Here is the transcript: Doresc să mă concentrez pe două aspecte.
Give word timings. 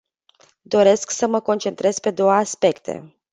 Doresc 0.61 1.09
să 1.09 1.27
mă 1.27 1.39
concentrez 1.39 1.99
pe 1.99 2.11
două 2.11 2.31
aspecte. 2.31 3.13